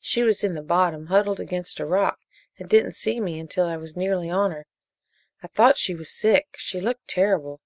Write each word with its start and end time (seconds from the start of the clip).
"She 0.00 0.22
was 0.22 0.44
in 0.44 0.52
the 0.52 0.60
bottom, 0.60 1.06
huddled 1.06 1.40
against 1.40 1.80
a 1.80 1.86
rock, 1.86 2.18
and 2.58 2.68
didn't 2.68 2.92
see 2.92 3.18
me 3.18 3.38
until 3.40 3.64
I 3.64 3.78
was 3.78 3.96
nearly 3.96 4.28
on 4.28 4.50
her. 4.50 4.66
I 5.42 5.46
thought 5.46 5.78
she 5.78 5.94
was 5.94 6.10
sick 6.10 6.48
she 6.58 6.82
looked 6.82 7.08
terrible." 7.08 7.62